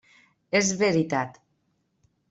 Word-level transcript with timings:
És 0.61 0.71
veritat. 0.81 1.39